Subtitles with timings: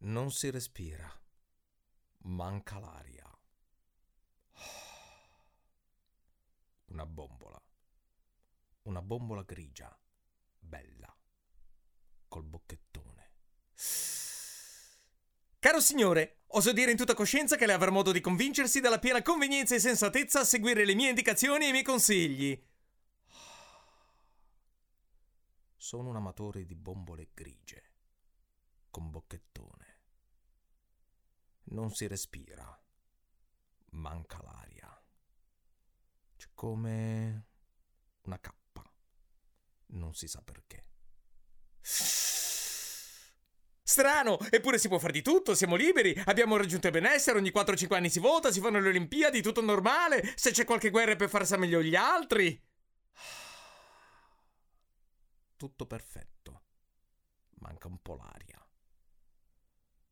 [0.00, 1.12] Non si respira.
[2.18, 3.28] Manca l'aria.
[6.86, 7.60] Una bombola.
[8.82, 9.92] Una bombola grigia,
[10.60, 11.12] bella,
[12.28, 13.32] col bocchettone.
[15.58, 19.20] Caro signore, oso dire in tutta coscienza che le avrà modo di convincersi della piena
[19.20, 22.64] convenienza e sensatezza a seguire le mie indicazioni e i miei consigli.
[25.76, 27.82] Sono un amatore di bombole grigie,
[28.90, 30.02] con bocchettone.
[31.70, 32.80] Non si respira,
[33.90, 35.02] manca l'aria.
[36.36, 37.46] C'è come
[38.22, 38.82] una cappa.
[39.88, 40.86] Non si sa perché.
[43.82, 47.94] Strano, eppure si può fare di tutto, siamo liberi, abbiamo raggiunto il benessere, ogni 4-5
[47.94, 51.30] anni si vota, si fanno le Olimpiadi, tutto normale, se c'è qualche guerra è per
[51.30, 52.62] far stare meglio gli altri.
[55.56, 56.62] Tutto perfetto.
[57.60, 58.67] Manca un po' l'aria.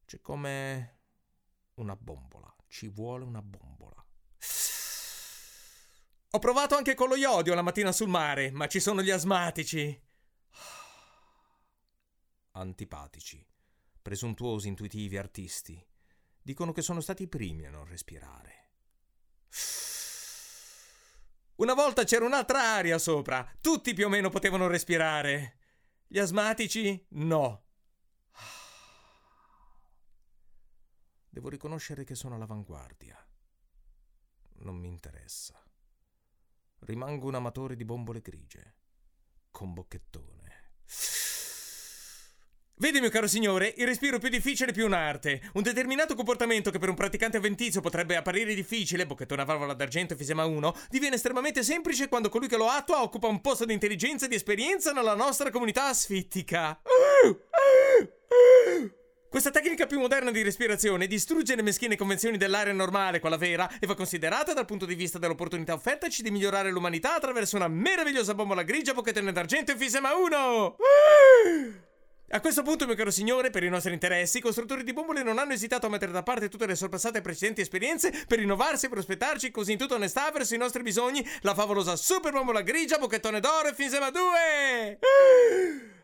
[0.07, 1.01] C'è come
[1.75, 4.07] una bombola, ci vuole una bombola.
[6.31, 10.01] Ho provato anche con lo iodio la mattina sul mare, ma ci sono gli asmatici.
[12.53, 13.45] Antipatici,
[14.01, 15.85] presuntuosi, intuitivi, artisti.
[16.41, 18.71] Dicono che sono stati i primi a non respirare.
[21.57, 25.59] Una volta c'era un'altra aria sopra, tutti più o meno potevano respirare.
[26.07, 27.66] Gli asmatici no.
[31.37, 33.15] Devo riconoscere che sono all'avanguardia.
[34.61, 35.63] Non mi interessa.
[36.79, 38.77] Rimango un amatore di bombole grigie,
[39.51, 40.77] con bocchettone.
[42.77, 45.51] Vedi, mio caro signore, il respiro più difficile è più un'arte.
[45.55, 50.15] Un determinato comportamento che per un praticante avventizio potrebbe apparire difficile, bocchettone a valvola d'argento
[50.15, 53.75] e fisema 1, diviene estremamente semplice quando colui che lo attua occupa un posto di
[53.75, 56.81] intelligenza e di esperienza nella nostra comunità asfittica.
[59.37, 63.87] Questa tecnica più moderna di respirazione distrugge le meschine convenzioni dell'aria normale, quella vera, e
[63.87, 68.63] va considerata dal punto di vista dell'opportunità offertaci di migliorare l'umanità attraverso una meravigliosa bombola
[68.63, 70.77] grigia bocchettone d'argento e fisema 1.
[72.31, 75.37] A questo punto, mio caro signore, per i nostri interessi, i costruttori di bombole non
[75.37, 79.51] hanno esitato a mettere da parte tutte le sorpassate precedenti esperienze per rinnovarsi e prospettarci
[79.51, 83.69] così in tutta onestà verso i nostri bisogni la favolosa super bombola grigia, bocchettone d'oro
[83.69, 85.95] e finsema 2!